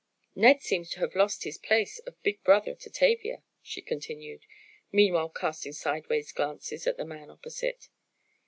[0.33, 4.47] "Ned seems to have lost his place of big brother to Tavia," she continued,
[4.91, 7.87] meanwhile casting sidewise glances at the man opposite.